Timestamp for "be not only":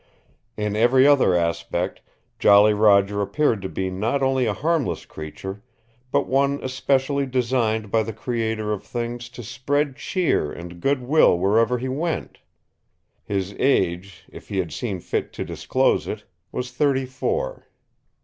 3.69-4.47